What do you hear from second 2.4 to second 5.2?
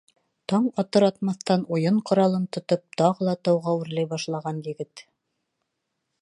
тотоп тағы ла тауға үрләй башлаған егет.